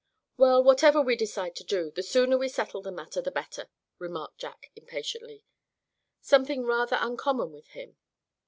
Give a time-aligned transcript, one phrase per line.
[0.35, 3.69] "Well, whatever we decide to do, the sooner we settle the matter the better,"
[3.99, 5.43] remarked Jack, impatiently,
[6.19, 7.97] something rather uncommon with him.